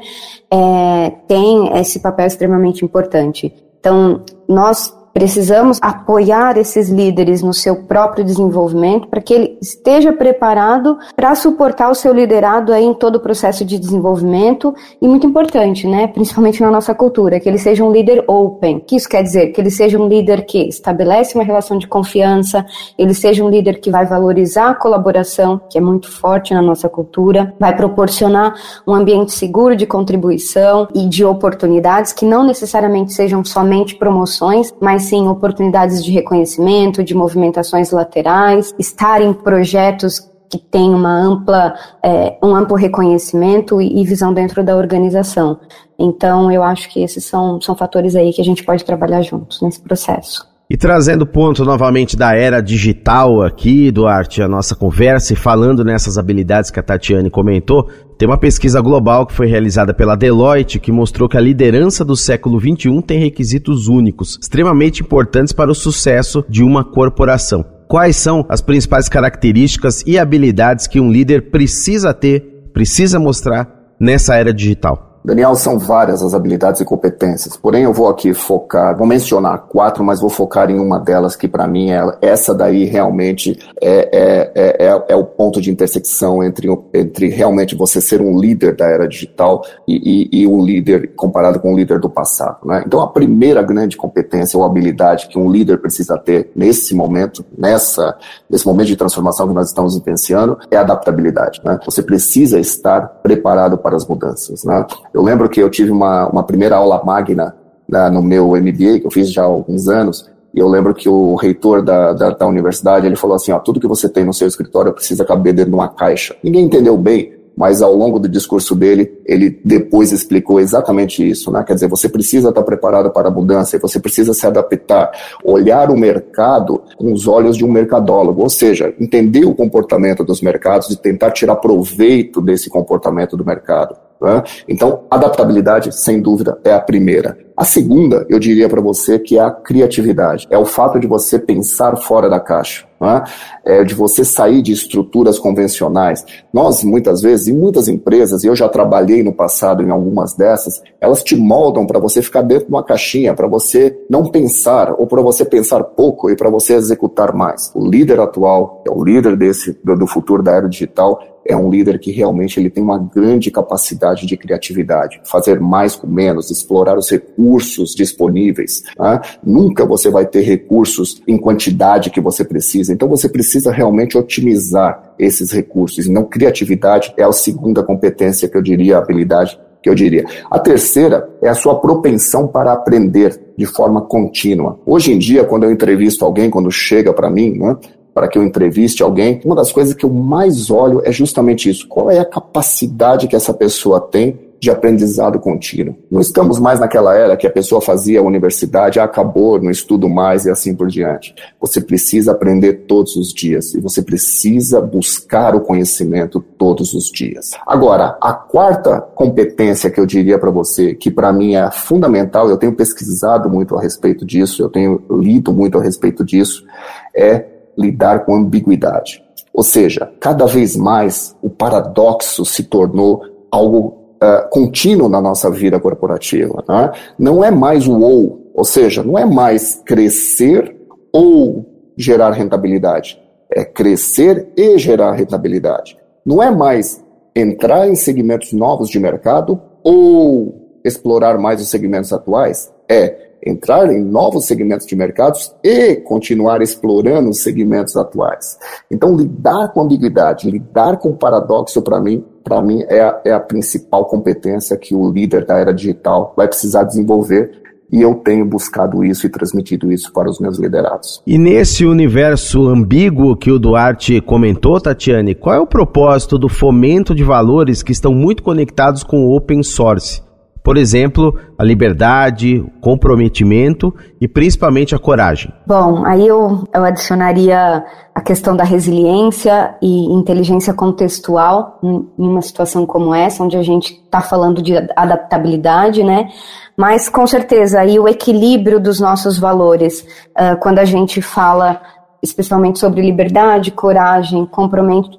é, 0.51 1.11
tem 1.27 1.77
esse 1.79 2.01
papel 2.01 2.27
extremamente 2.27 2.85
importante. 2.85 3.53
Então, 3.81 4.23
nós 4.49 4.95
Precisamos 5.15 5.79
apoiar 5.81 6.59
esses 6.59 6.89
líderes 6.89 7.41
no 7.41 7.55
seu 7.55 7.77
próprio 7.85 8.25
desenvolvimento 8.25 9.07
para 9.07 9.21
que 9.21 9.33
ele 9.33 9.57
esteja 9.63 10.13
preparado 10.13 10.99
para 11.15 11.37
suportar 11.37 11.89
o 11.89 11.95
seu 11.95 12.13
liderado 12.13 12.73
aí 12.73 12.85
em 12.85 12.93
todo 12.93 13.17
o 13.17 13.21
processo 13.21 13.65
de 13.65 13.79
desenvolvimento 13.79 14.75
e 15.01 15.07
muito 15.07 15.25
importante, 15.25 15.87
né, 15.87 16.09
principalmente 16.09 16.61
na 16.61 16.69
nossa 16.69 16.93
cultura, 16.97 17.39
que 17.39 17.49
ele 17.49 17.59
seja 17.59 17.85
um 17.85 17.93
líder 17.93 18.25
open. 18.27 18.79
O 18.79 18.81
que 18.81 18.97
isso 18.97 19.09
quer 19.09 19.23
dizer? 19.23 19.53
Que 19.53 19.61
ele 19.61 19.71
seja 19.71 19.97
um 19.97 20.09
líder 20.09 20.47
que 20.47 20.69
estabelece 20.69 21.37
uma 21.37 21.45
relação 21.45 21.79
de 21.79 21.87
confiança, 21.87 22.67
ele 22.99 23.15
seja 23.15 23.45
um 23.45 23.49
líder 23.49 23.79
que 23.79 23.93
vai 23.93 24.05
valorizar 24.05 24.71
a 24.71 24.75
colaboração, 24.75 25.61
que 25.71 25.79
é 25.79 25.81
muito 25.81 26.11
forte 26.11 26.53
na 26.53 26.61
nossa 26.61 26.89
cultura, 26.89 27.55
vai 27.61 27.77
proporcionar 27.77 28.53
um 28.85 28.93
ambiente 28.93 29.31
seguro 29.31 29.77
de 29.77 29.87
contribuição 29.87 30.89
e 30.93 31.09
de 31.09 31.25
oportunidades 31.25 32.13
que 32.13 32.25
não 32.25 32.43
necessariamente 32.45 33.13
sejam 33.13 33.45
somente 33.45 33.95
promoções, 33.95 34.75
mas 34.81 35.04
sim 35.05 35.29
oportunidades 35.29 36.05
de 36.05 36.11
reconhecimento, 36.11 37.05
de 37.05 37.15
movimentações 37.15 37.91
laterais, 37.91 38.75
estar 38.79 39.21
em 39.23 39.33
projetos 39.33 40.21
que 40.51 40.59
têm 40.59 40.95
uma 40.95 41.11
ampla, 41.11 41.75
é, 42.03 42.39
um 42.43 42.55
amplo 42.55 42.77
reconhecimento 42.77 43.81
e, 43.81 44.01
e, 44.01 44.05
visão 44.05 44.33
dentro 44.33 44.63
da 44.63 44.77
organização. 44.77 45.59
Então, 45.99 46.51
eu 46.51 46.63
acho 46.63 46.89
que 46.91 47.03
esses 47.03 47.25
são, 47.25 47.61
são 47.61 47.75
fatores 47.75 48.15
aí 48.15 48.33
que 48.33 48.41
a 48.41 48.45
gente 48.45 48.65
pode 48.65 48.85
trabalhar 48.85 49.23
juntos 49.23 49.61
nesse 49.61 49.81
processo. 49.81 50.54
E 50.69 50.79
trazendo 50.79 51.23
o 51.23 51.27
ponto 51.27 51.63
novamente 51.63 52.17
da 52.17 52.35
era 52.35 52.63
digital 52.63 53.43
aqui, 53.43 53.91
Duarte, 53.91 54.41
a 54.41 54.49
nossa 54.49 54.75
conversa 54.75 55.35
e 55.35 55.37
falando 55.37 55.85
nessas 55.85 56.17
habilidades 56.17 56.71
que 56.71 56.81
a 56.81 56.83
Tatiane 56.83 57.29
comentou, 57.29 57.91
tem 58.17 58.27
uma 58.27 58.39
pesquisa 58.39 58.81
global 58.81 59.27
que 59.27 59.35
foi 59.35 59.47
realizada 59.47 59.93
pela 59.93 60.17
Deloitte 60.17 60.81
que 60.81 60.91
mostrou 60.91 61.29
que 61.29 61.37
a 61.37 61.41
liderança 61.41 62.03
do 62.03 62.17
século 62.17 62.59
XXI 62.59 63.03
tem 63.03 63.21
requisitos 63.21 63.89
únicos, 63.89 64.39
extremamente 64.41 65.03
importantes 65.03 65.53
para 65.53 65.71
o 65.71 65.75
sucesso 65.75 66.43
de 66.49 66.63
uma 66.63 66.83
corporação. 66.83 67.63
Quais 67.87 68.17
são 68.17 68.47
as 68.49 68.63
principais 68.63 69.07
características 69.07 70.03
e 70.07 70.19
habilidades 70.19 70.87
que 70.87 70.99
um 70.99 71.13
líder 71.13 71.51
precisa 71.51 72.15
ter, 72.15 72.71
precisa 72.73 73.21
mostrar 73.21 73.69
nessa 74.01 74.37
era 74.37 74.53
digital? 74.53 75.14
Daniel, 75.25 75.55
são 75.55 75.79
várias 75.79 76.23
as 76.23 76.35
habilidades 76.35 76.83
e 76.83 76.85
competências, 76.85 77.57
porém 77.57 77.85
eu 77.85 77.95
vou 77.95 78.09
aqui 78.09 78.35
focar, 78.35 78.95
vou 78.95 79.07
mencionar 79.07 79.59
quatro, 79.69 80.05
mas 80.05 80.21
vou 80.21 80.29
focar 80.29 80.71
em 80.71 80.79
uma 80.79 81.01
delas 81.01 81.35
que 81.35 81.49
para 81.49 81.67
mim 81.67 81.93
é 81.93 82.03
essa 82.21 82.55
daí 82.55 82.85
realmente 82.85 83.59
é, 83.81 84.11
é, 84.13 84.53
é, 84.55 84.87
é, 84.87 85.05
é 85.09 85.17
o 85.17 85.25
ponto 85.25 85.63
de 85.63 85.71
intersecção 85.71 86.45
entre, 86.45 86.69
entre 86.93 87.31
realmente 87.31 87.75
você 87.75 88.03
ser 88.03 88.21
um 88.21 88.39
líder 88.39 88.77
da 88.77 88.85
era 88.85 89.09
digital 89.09 89.65
e, 89.89 90.29
e, 90.31 90.43
e 90.43 90.47
um 90.47 90.63
líder 90.63 91.15
comparado 91.17 91.59
com 91.59 91.73
um 91.73 91.77
líder 91.77 91.99
do 91.99 92.11
passado. 92.11 92.59
Né? 92.67 92.85
Então 92.87 93.01
a 93.01 93.09
primeira 93.09 93.63
grande 93.63 93.97
competência 93.97 94.59
ou 94.59 94.65
habilidade 94.65 95.29
que 95.29 95.39
um 95.39 95.51
líder 95.51 95.79
precisa 95.79 96.19
ter 96.19 96.51
nesse 96.55 96.95
momento, 96.95 97.43
nessa, 97.57 98.15
nesse 98.51 98.67
momento 98.67 98.89
de 98.89 98.97
transformação 98.97 99.49
que 99.49 99.55
nós 99.55 99.69
estamos 99.69 99.97
vivenciando, 99.97 100.59
é 100.71 100.77
a 100.77 100.83
adaptabilidade. 100.83 101.63
Né? 101.65 101.79
Você 101.87 102.03
precisa 102.03 102.61
estar 102.61 103.09
preparado 103.23 103.79
para 103.79 103.97
as 103.97 104.07
mudanças. 104.07 104.65
Né? 104.65 104.85
Eu 105.15 105.23
lembro 105.23 105.49
que 105.49 105.61
eu 105.61 105.71
tive 105.71 105.93
uma, 105.93 106.27
uma 106.29 106.43
primeira 106.43 106.75
aula 106.75 107.01
magna 107.05 107.55
né, 107.89 108.11
no 108.11 108.21
meu 108.21 108.49
MBA, 108.49 108.99
que 108.99 109.07
eu 109.07 109.11
fiz 109.13 109.33
já 109.33 109.43
há 109.43 109.47
alguns 109.47 109.89
anos, 109.89 110.29
e 110.53 110.59
eu 110.59 110.67
lembro 110.67 110.93
que 110.93 111.09
o 111.09 111.37
reitor 111.37 111.83
da, 111.83 112.13
da, 112.13 112.31
da, 112.31 112.47
universidade, 112.49 113.07
ele 113.07 113.15
falou 113.15 113.37
assim, 113.37 113.53
ó, 113.53 113.61
tudo 113.61 113.79
que 113.79 113.87
você 113.87 114.09
tem 114.09 114.25
no 114.25 114.35
seu 114.35 114.49
escritório 114.49 114.93
precisa 114.93 115.25
caber 115.25 115.53
dentro 115.53 115.71
de 115.71 115.77
uma 115.77 115.89
caixa. 115.89 116.35
Ninguém 116.43 116.65
entendeu 116.65 116.97
bem, 116.97 117.33
mas 117.57 117.81
ao 117.81 117.95
longo 117.95 118.19
do 118.19 118.29
discurso 118.29 118.75
dele, 118.75 119.21
ele 119.25 119.61
depois 119.65 120.11
explicou 120.11 120.59
exatamente 120.59 121.29
isso, 121.29 121.53
né? 121.53 121.63
Quer 121.63 121.75
dizer, 121.75 121.89
você 121.89 122.09
precisa 122.09 122.49
estar 122.49 122.65
preparado 122.65 123.09
para 123.11 123.29
a 123.29 123.31
mudança, 123.31 123.79
você 123.79 124.01
precisa 124.01 124.35
se 124.35 124.45
adaptar, 124.45 125.13
olhar 125.45 125.93
o 125.93 125.97
mercado 125.97 126.83
com 126.97 127.13
os 127.13 127.29
olhos 127.29 127.57
de 127.57 127.65
um 127.65 127.71
mercadólogo, 127.71 128.43
ou 128.43 128.51
seja, 128.51 128.93
entender 128.99 129.45
o 129.45 129.55
comportamento 129.55 130.25
dos 130.25 130.41
mercados 130.41 130.91
e 130.91 130.97
tentar 130.97 131.31
tirar 131.31 131.57
proveito 131.57 132.41
desse 132.41 132.69
comportamento 132.69 133.37
do 133.37 133.45
mercado. 133.45 133.95
Né? 134.25 134.43
Então, 134.67 135.03
adaptabilidade, 135.11 135.95
sem 135.95 136.21
dúvida, 136.23 136.59
é 136.65 136.73
a 136.73 136.81
primeira. 136.81 137.37
A 137.57 137.65
segunda, 137.65 138.27
eu 138.29 138.39
diria 138.41 138.69
para 138.69 138.81
você 138.81 139.19
que 139.19 139.39
é 139.39 139.41
a 139.41 139.51
criatividade. 139.51 140.47
É 140.51 140.59
o 140.59 140.65
fato 140.65 140.99
de 140.99 141.07
você 141.07 141.39
pensar 141.39 141.95
fora 141.97 142.29
da 142.29 142.41
caixa. 142.41 142.87
Né? 143.01 143.23
É 143.65 143.85
de 143.85 143.95
você 143.95 144.25
sair 144.25 144.63
de 144.63 144.73
estruturas 144.73 145.39
convencionais. 145.39 146.25
Nós, 146.53 146.83
muitas 146.83 147.21
vezes, 147.21 147.47
em 147.49 147.53
muitas 147.53 147.87
empresas, 147.87 148.43
e 148.43 148.49
eu 148.49 148.57
já 148.57 148.69
trabalhei 148.69 149.23
no 149.23 149.33
passado 149.33 149.85
em 149.85 149.91
algumas 149.91 150.35
dessas, 150.35 150.83
elas 151.01 151.23
te 151.23 151.37
moldam 151.37 151.87
para 151.87 152.01
você 152.01 152.23
ficar 152.23 152.43
dentro 152.43 152.67
de 152.67 152.73
uma 152.73 152.83
caixinha, 152.83 153.35
para 153.35 153.47
você 153.47 153.97
não 154.11 154.25
pensar, 154.25 154.93
ou 154.99 155.07
para 155.07 155.21
você 155.21 155.45
pensar 155.45 155.85
pouco 155.85 156.31
e 156.31 156.37
para 156.37 156.51
você 156.51 156.75
executar 156.75 157.35
mais. 157.35 157.71
O 157.75 157.87
líder 157.87 158.19
atual, 158.19 158.83
é 158.87 158.91
o 158.91 159.05
líder 159.05 159.37
desse 159.37 159.79
do 159.85 160.07
futuro 160.07 160.43
da 160.43 160.53
era 160.53 160.69
digital, 160.69 161.34
é 161.47 161.57
um 161.57 161.71
líder 161.71 161.99
que 161.99 162.11
realmente 162.11 162.59
ele 162.59 162.71
tem 162.71 162.83
uma 162.83 162.99
grande 162.99 163.51
capacidade 163.51 164.27
de 164.27 164.37
criatividade, 164.37 165.21
fazer 165.25 165.61
mais 165.61 165.95
com 165.95 166.07
menos, 166.07 166.51
explorar 166.51 166.97
os 166.97 167.11
recursos 167.11 167.95
disponíveis. 167.95 168.83
Né? 168.99 169.21
Nunca 169.45 169.85
você 169.85 170.11
vai 170.11 170.27
ter 170.27 170.43
recursos 170.43 171.23
em 171.27 171.37
quantidade 171.37 172.11
que 172.11 172.21
você 172.21 172.45
precisa, 172.45 172.93
então 172.93 173.09
você 173.09 173.29
precisa 173.29 173.71
realmente 173.71 174.17
otimizar 174.17 175.15
esses 175.19 175.53
recursos. 175.53 176.07
Então, 176.07 176.25
criatividade 176.25 177.13
é 177.17 177.23
a 177.23 177.33
segunda 177.33 177.83
competência 177.83 178.49
que 178.49 178.57
eu 178.57 178.63
diria, 178.63 178.99
habilidade 178.99 179.59
que 179.83 179.91
eu 179.91 179.95
diria. 179.95 180.25
A 180.51 180.59
terceira 180.59 181.29
é 181.43 181.49
a 181.49 181.55
sua 181.55 181.79
propensão 181.79 182.49
para 182.49 182.73
aprender 182.73 183.39
de 183.57 183.67
forma 183.67 184.01
contínua. 184.01 184.81
Hoje 184.87 185.13
em 185.13 185.19
dia, 185.19 185.45
quando 185.45 185.65
eu 185.65 185.71
entrevisto 185.71 186.25
alguém, 186.25 186.49
quando 186.49 186.71
chega 186.71 187.13
para 187.13 187.29
mim, 187.29 187.59
né, 187.59 187.77
para 188.15 188.29
que 188.29 188.39
eu 188.39 188.45
entreviste 188.45 189.03
alguém, 189.03 189.41
uma 189.45 189.57
das 189.57 189.73
coisas 189.73 189.93
que 189.93 190.07
eu 190.07 190.11
mais 190.11 190.71
olho 190.71 191.03
é 191.05 191.11
justamente 191.11 191.69
isso. 191.69 191.89
Qual 191.89 192.09
é 192.11 192.21
a 192.21 192.25
capacidade 192.25 193.27
que 193.27 193.35
essa 193.35 193.53
pessoa 193.53 194.01
tem 194.01 194.39
de 194.61 194.71
aprendizado 194.71 195.41
contínuo? 195.41 195.97
Não 196.09 196.21
estamos 196.21 196.61
mais 196.61 196.79
naquela 196.79 197.15
era 197.15 197.37
que 197.37 197.47
a 197.47 197.51
pessoa 197.51 197.81
fazia 197.81 198.21
a 198.21 198.23
universidade, 198.23 199.01
acabou, 199.01 199.61
não 199.61 199.69
estudo 199.69 200.09
mais 200.09 200.47
e 200.47 200.51
assim 200.51 200.77
por 200.77 200.87
diante. 200.87 201.35
Você 201.61 201.81
precisa 201.81 202.31
aprender 202.31 202.85
todos 202.87 203.17
os 203.17 203.35
dias 203.35 203.75
e 203.75 203.81
você 203.81 204.01
precisa 204.01 204.81
buscar 204.81 205.57
o 205.57 205.61
conhecimento 205.61 206.41
todos 206.41 206.95
os 206.95 207.11
dias. 207.11 207.51
Agora, 207.67 208.17
a 208.21 208.33
quarta 208.33 209.01
competência 209.01 209.91
que 209.91 209.99
eu 209.99 210.07
diria 210.07 210.39
para 210.39 210.53
você, 210.53 210.95
que 210.95 211.11
para 211.11 211.33
mim 211.33 211.57
é 211.57 211.69
fundamental, 211.73 212.49
eu 212.49 212.57
tenho 212.57 212.77
pesquisado 212.77 213.51
muito 213.51 213.77
a 213.77 213.83
respeito 213.83 214.25
disso, 214.25 214.63
eu 214.63 214.69
tenho 214.69 215.03
lido 215.11 215.53
muito 215.53 215.79
a 215.79 215.83
respeito 215.83 216.25
disso, 216.25 216.65
é 217.13 217.54
lidar 217.77 218.25
com 218.25 218.35
ambiguidade. 218.35 219.23
Ou 219.53 219.63
seja, 219.63 220.11
cada 220.19 220.47
vez 220.47 220.77
mais 220.77 221.37
o 221.41 221.49
paradoxo 221.49 222.45
se 222.45 222.65
tornou 222.65 223.23
algo 223.51 223.97
uh, 224.17 224.49
contínuo 224.51 225.09
na 225.09 225.21
nossa 225.21 225.51
vida 225.51 225.79
corporativa. 225.79 226.65
Né? 226.69 226.93
Não 227.19 227.45
é 227.45 227.51
mais 227.51 227.87
o 227.87 227.99
ou, 228.01 228.51
ou 228.53 228.65
seja, 228.65 229.03
não 229.03 229.17
é 229.17 229.25
mais 229.25 229.81
crescer 229.85 230.77
ou 231.13 231.65
gerar 231.97 232.33
rentabilidade. 232.33 233.21
É 233.49 233.65
crescer 233.65 234.49
e 234.57 234.77
gerar 234.79 235.13
rentabilidade. 235.13 235.97
Não 236.27 236.43
é 236.43 236.51
mais 236.51 237.05
entrar 237.37 237.89
em 237.89 237.95
segmentos 237.95 238.53
novos 238.53 238.89
de 238.89 238.99
mercado 238.99 239.61
ou 239.85 240.81
explorar 240.85 241.39
mais 241.39 241.61
os 241.61 241.69
segmentos 241.69 242.13
atuais. 242.13 242.73
É 242.89 243.24
entrar 243.45 243.93
em 243.93 244.03
novos 244.03 244.47
segmentos 244.47 244.87
de 244.87 244.97
mercados 244.97 245.55
e 245.63 245.97
continuar 245.97 246.63
explorando 246.63 247.31
os 247.31 247.43
segmentos 247.43 247.95
atuais. 247.97 248.59
Então, 248.91 249.15
lidar 249.15 249.69
com 249.73 249.83
ambiguidade, 249.83 250.51
lidar 250.51 250.97
com 250.97 251.15
paradoxo, 251.15 251.83
para 251.83 252.01
mim, 252.01 252.25
para 252.43 252.63
mim 252.63 252.83
é 252.89 253.01
a, 253.01 253.21
é 253.25 253.33
a 253.33 253.41
principal 253.41 254.07
competência 254.07 254.77
que 254.77 254.95
o 254.95 255.11
líder 255.11 255.45
da 255.45 255.59
era 255.59 255.73
digital 255.73 256.33
vai 256.37 256.49
precisar 256.49 256.85
desenvolver 256.85 257.63
e 257.93 258.01
eu 258.01 258.15
tenho 258.17 258.45
buscado 258.45 259.05
isso 259.05 259.27
e 259.27 259.31
transmitido 259.31 259.93
isso 259.93 260.13
para 260.13 260.29
os 260.29 260.41
meus 260.41 260.59
liderados. 260.59 261.23
E 261.27 261.39
nesse 261.39 261.85
universo 261.85 262.67
ambíguo 262.67 263.37
que 263.37 263.51
o 263.51 263.59
Duarte 263.59 264.21
comentou, 264.21 264.81
Tatiane, 264.81 265.35
qual 265.35 265.55
é 265.55 265.61
o 265.61 265.67
propósito 265.67 266.39
do 266.39 266.49
fomento 266.49 267.15
de 267.15 267.23
valores 267.23 267.83
que 267.83 267.93
estão 267.93 268.13
muito 268.13 268.43
conectados 268.43 269.05
com 269.05 269.25
o 269.25 269.37
open 269.37 269.63
source? 269.63 270.23
Por 270.65 270.79
exemplo, 270.79 271.39
a 271.59 271.63
liberdade, 271.63 272.59
o 272.59 272.71
comprometimento 272.81 273.95
e 274.19 274.27
principalmente 274.27 274.95
a 274.95 274.99
coragem. 274.99 275.53
Bom, 275.67 276.07
aí 276.07 276.27
eu, 276.27 276.67
eu 276.75 276.83
adicionaria 276.83 277.85
a 278.15 278.21
questão 278.23 278.57
da 278.57 278.65
resiliência 278.65 279.75
e 279.83 280.07
inteligência 280.07 280.73
contextual 280.73 281.79
em 281.83 282.09
uma 282.17 282.41
situação 282.41 282.87
como 282.87 283.15
essa, 283.15 283.45
onde 283.45 283.59
a 283.59 283.63
gente 283.63 283.93
está 283.93 284.23
falando 284.23 284.63
de 284.63 284.75
adaptabilidade, 284.97 286.03
né? 286.03 286.31
Mas 286.75 287.11
com 287.11 287.27
certeza 287.27 287.81
aí 287.81 288.01
o 288.01 288.09
equilíbrio 288.09 288.81
dos 288.81 288.99
nossos 288.99 289.39
valores, 289.39 290.01
uh, 290.31 290.59
quando 290.61 290.79
a 290.79 290.85
gente 290.87 291.21
fala 291.21 291.79
especialmente 292.23 292.79
sobre 292.79 293.03
liberdade, 293.03 293.71
coragem, 293.71 294.49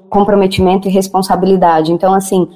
comprometimento 0.10 0.88
e 0.88 0.92
responsabilidade. 0.92 1.92
Então, 1.92 2.16
assim, 2.16 2.48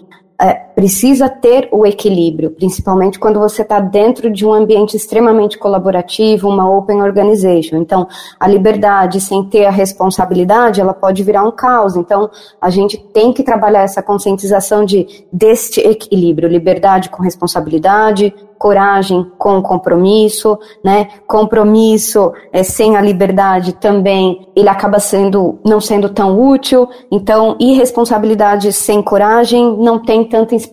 é, 0.41 0.69
precisa 0.79 1.27
ter 1.27 1.67
o 1.74 1.86
equilíbrio, 1.86 2.51
principalmente 2.51 3.19
quando 3.19 3.38
você 3.38 3.63
está 3.63 3.81
dentro 3.81 4.31
de 4.31 4.45
um 4.45 4.53
ambiente 4.53 4.95
extremamente 4.95 5.57
colaborativo, 5.57 6.48
uma 6.48 6.74
open 6.74 7.01
organization. 7.01 7.75
Então, 7.75 8.07
a 8.39 8.48
liberdade 8.48 9.19
sem 9.19 9.43
ter 9.43 9.65
a 9.65 9.71
responsabilidade, 9.71 10.79
ela 10.79 10.93
pode 10.93 11.21
virar 11.21 11.43
um 11.43 11.51
caos. 11.51 11.98
Então, 11.98 12.29
a 12.62 12.69
gente 12.69 12.98
tem 12.98 13.33
que 13.33 13.43
trabalhar 13.43 13.81
essa 13.81 14.01
conscientização 14.01 14.86
de 14.86 15.25
deste 15.33 15.81
equilíbrio, 15.81 16.48
liberdade 16.48 17.09
com 17.09 17.21
responsabilidade, 17.21 18.33
coragem 18.59 19.25
com 19.38 19.62
compromisso, 19.62 20.59
né? 20.83 21.07
Compromisso 21.25 22.33
é, 22.51 22.62
sem 22.62 22.98
a 22.98 23.01
liberdade 23.01 23.74
também 23.74 24.50
ele 24.53 24.67
acaba 24.67 25.00
sendo 25.00 25.57
não 25.65 25.79
sendo 25.79 26.09
tão 26.09 26.38
útil. 26.38 26.88
Então, 27.09 27.55
irresponsabilidade 27.59 28.74
sem 28.74 29.01
coragem 29.01 29.77
não 29.77 29.98
tem 29.98 30.25
tanta 30.25 30.53
inspiração. 30.53 30.69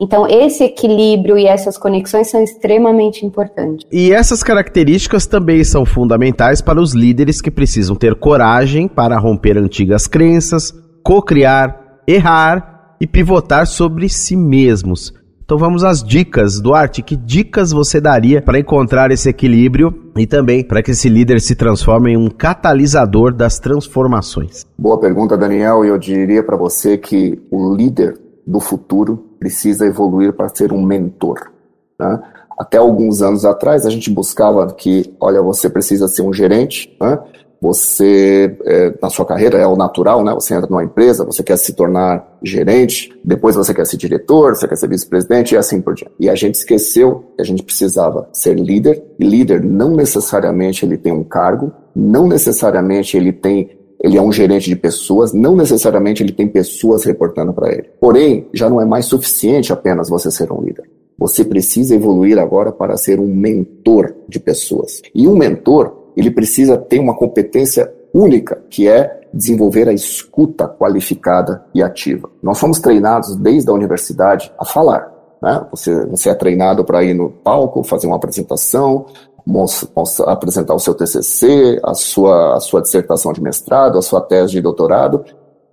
Então, 0.00 0.26
esse 0.28 0.64
equilíbrio 0.64 1.36
e 1.36 1.46
essas 1.46 1.76
conexões 1.76 2.30
são 2.30 2.42
extremamente 2.42 3.26
importantes. 3.26 3.86
E 3.90 4.12
essas 4.12 4.42
características 4.42 5.26
também 5.26 5.62
são 5.64 5.84
fundamentais 5.84 6.60
para 6.60 6.80
os 6.80 6.94
líderes 6.94 7.40
que 7.40 7.50
precisam 7.50 7.96
ter 7.96 8.14
coragem 8.14 8.88
para 8.88 9.18
romper 9.18 9.58
antigas 9.58 10.06
crenças, 10.06 10.72
co-criar, 11.02 12.00
errar 12.06 12.96
e 13.00 13.06
pivotar 13.06 13.66
sobre 13.66 14.08
si 14.08 14.36
mesmos. 14.36 15.12
Então 15.48 15.56
vamos 15.56 15.82
às 15.82 16.04
dicas. 16.04 16.60
Duarte, 16.60 17.02
que 17.02 17.16
dicas 17.16 17.72
você 17.72 17.98
daria 17.98 18.42
para 18.42 18.58
encontrar 18.58 19.10
esse 19.10 19.30
equilíbrio 19.30 20.12
e 20.14 20.26
também 20.26 20.62
para 20.62 20.82
que 20.82 20.90
esse 20.90 21.08
líder 21.08 21.40
se 21.40 21.54
transforme 21.54 22.12
em 22.12 22.18
um 22.18 22.28
catalisador 22.28 23.32
das 23.32 23.58
transformações? 23.58 24.66
Boa 24.78 25.00
pergunta, 25.00 25.38
Daniel. 25.38 25.86
E 25.86 25.88
eu 25.88 25.96
diria 25.96 26.42
para 26.42 26.54
você 26.54 26.98
que 26.98 27.40
o 27.50 27.74
líder 27.74 28.18
do 28.48 28.60
futuro 28.60 29.36
precisa 29.38 29.84
evoluir 29.84 30.32
para 30.32 30.48
ser 30.48 30.72
um 30.72 30.82
mentor. 30.82 31.52
Né? 32.00 32.18
Até 32.58 32.78
alguns 32.78 33.20
anos 33.20 33.44
atrás, 33.44 33.84
a 33.84 33.90
gente 33.90 34.10
buscava 34.10 34.66
que, 34.72 35.14
olha, 35.20 35.42
você 35.42 35.68
precisa 35.68 36.08
ser 36.08 36.22
um 36.22 36.32
gerente, 36.32 36.96
né? 36.98 37.18
você, 37.60 38.56
é, 38.64 38.94
na 39.02 39.10
sua 39.10 39.26
carreira, 39.26 39.58
é 39.58 39.66
o 39.66 39.76
natural, 39.76 40.24
né? 40.24 40.32
Você 40.32 40.54
entra 40.54 40.68
numa 40.70 40.82
empresa, 40.82 41.24
você 41.24 41.42
quer 41.42 41.58
se 41.58 41.72
tornar 41.74 42.38
gerente, 42.42 43.12
depois 43.22 43.54
você 43.56 43.74
quer 43.74 43.84
ser 43.84 43.96
diretor, 43.96 44.56
você 44.56 44.66
quer 44.66 44.76
ser 44.76 44.88
vice-presidente 44.88 45.54
e 45.54 45.58
assim 45.58 45.80
por 45.80 45.94
diante. 45.94 46.14
E 46.18 46.30
a 46.30 46.34
gente 46.34 46.54
esqueceu 46.54 47.24
que 47.36 47.42
a 47.42 47.44
gente 47.44 47.62
precisava 47.62 48.28
ser 48.32 48.54
líder, 48.54 49.02
e 49.18 49.24
líder 49.24 49.62
não 49.62 49.94
necessariamente 49.94 50.86
ele 50.86 50.96
tem 50.96 51.12
um 51.12 51.24
cargo, 51.24 51.72
não 51.94 52.26
necessariamente 52.28 53.16
ele 53.16 53.32
tem 53.32 53.77
ele 54.00 54.16
é 54.16 54.22
um 54.22 54.32
gerente 54.32 54.68
de 54.68 54.76
pessoas, 54.76 55.32
não 55.32 55.56
necessariamente 55.56 56.22
ele 56.22 56.32
tem 56.32 56.46
pessoas 56.46 57.04
reportando 57.04 57.52
para 57.52 57.72
ele. 57.72 57.90
Porém, 58.00 58.48
já 58.52 58.68
não 58.70 58.80
é 58.80 58.84
mais 58.84 59.06
suficiente 59.06 59.72
apenas 59.72 60.08
você 60.08 60.30
ser 60.30 60.52
um 60.52 60.60
líder. 60.60 60.88
Você 61.18 61.44
precisa 61.44 61.96
evoluir 61.96 62.38
agora 62.38 62.70
para 62.70 62.96
ser 62.96 63.18
um 63.18 63.26
mentor 63.26 64.14
de 64.28 64.38
pessoas. 64.38 65.02
E 65.12 65.26
um 65.26 65.36
mentor, 65.36 66.12
ele 66.16 66.30
precisa 66.30 66.78
ter 66.78 67.00
uma 67.00 67.16
competência 67.16 67.92
única, 68.14 68.62
que 68.70 68.88
é 68.88 69.20
desenvolver 69.34 69.88
a 69.88 69.92
escuta 69.92 70.68
qualificada 70.68 71.64
e 71.74 71.82
ativa. 71.82 72.30
Nós 72.40 72.58
somos 72.58 72.78
treinados 72.78 73.36
desde 73.36 73.68
a 73.68 73.74
universidade 73.74 74.52
a 74.58 74.64
falar. 74.64 75.12
Né? 75.42 75.66
Você, 75.70 76.06
você 76.06 76.30
é 76.30 76.34
treinado 76.34 76.84
para 76.84 77.02
ir 77.02 77.14
no 77.14 77.30
palco, 77.30 77.82
fazer 77.82 78.06
uma 78.06 78.16
apresentação, 78.16 79.06
apresentar 80.26 80.74
o 80.74 80.78
seu 80.78 80.94
TCC, 80.94 81.80
a 81.82 81.94
sua, 81.94 82.56
a 82.56 82.60
sua 82.60 82.82
dissertação 82.82 83.32
de 83.32 83.42
mestrado, 83.42 83.98
a 83.98 84.02
sua 84.02 84.20
tese 84.20 84.52
de 84.52 84.60
doutorado. 84.60 85.24